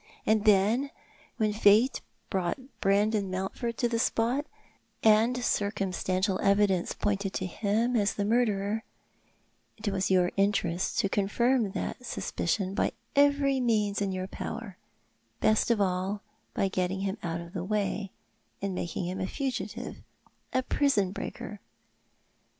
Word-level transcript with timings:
And 0.25 0.45
then, 0.45 0.89
when 1.37 1.53
Fate 1.53 2.01
brought 2.31 2.57
Brandon 2.81 3.29
Mountford 3.29 3.77
to 3.77 3.87
the 3.87 3.99
spot, 3.99 4.47
and 5.03 5.43
circumstantial 5.43 6.39
evidence 6.41 6.95
pointed 6.95 7.33
to 7.33 7.45
him 7.45 7.95
as 7.95 8.15
the 8.15 8.25
murderer, 8.25 8.83
it 9.77 9.89
was 9.89 10.09
your 10.09 10.31
interest 10.37 10.97
to 11.01 11.07
confirm 11.07 11.73
that 11.73 12.03
suspicion 12.03 12.73
by 12.73 12.93
every 13.15 13.59
means 13.59 14.01
in 14.01 14.11
your 14.11 14.25
power— 14.25 14.75
best 15.39 15.69
of 15.69 15.79
all 15.79 16.23
by 16.55 16.67
getting 16.67 17.01
him 17.01 17.19
out 17.21 17.39
of 17.39 17.53
the 17.53 17.63
way— 17.63 18.09
by 18.59 18.69
making 18.69 19.05
him 19.05 19.21
a 19.21 19.27
fugitive, 19.27 19.97
a 20.51 20.63
prison 20.63 21.11
breaker. 21.11 21.59